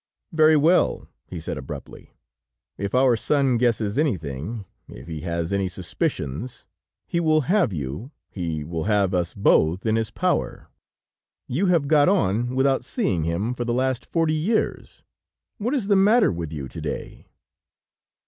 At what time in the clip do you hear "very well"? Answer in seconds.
0.31-1.07